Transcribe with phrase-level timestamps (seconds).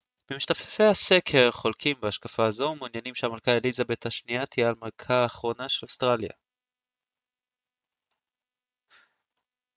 [0.31, 6.33] 34% ממשתתפי הסקר חולקים בהשקפה זו ומעוניינים שהמלכה אליזבת השנייה תהיה המלכה האחרונה של אוסטרליה